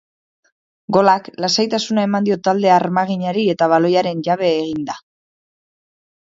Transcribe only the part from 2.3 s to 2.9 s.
talde